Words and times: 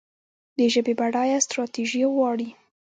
د 0.57 0.59
ژبې 0.73 0.93
بډاینه 0.99 1.39
ستراتیژي 1.45 2.01
غواړي. 2.15 2.49